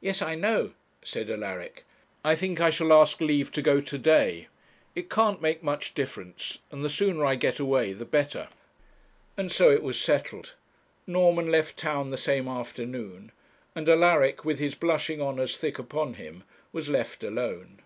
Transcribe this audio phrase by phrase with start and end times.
[0.00, 1.84] 'Yes, I know,' said Alaric.
[2.24, 4.46] 'I think I shall ask leave to go to day.
[4.94, 8.46] It can't make much difference, and the sooner I get away the better.'
[9.36, 10.54] And so it was settled.
[11.04, 13.32] Norman left town the same afternoon,
[13.74, 17.80] and Alaric, with his blushing honours thick upon him, was left alone.